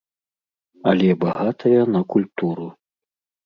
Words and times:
Але 0.93 1.09
багатая 1.25 1.81
на 1.95 2.05
культуру. 2.17 2.67